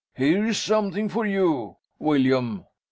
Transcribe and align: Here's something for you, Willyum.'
Here's 0.15 0.57
something 0.57 1.09
for 1.09 1.27
you, 1.27 1.77
Willyum.' 1.99 2.65